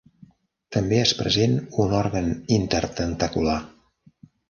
També 0.77 0.97
és 1.01 1.13
present 1.19 1.53
un 1.85 1.95
òrgan 2.01 2.35
intertentacular. 2.59 3.63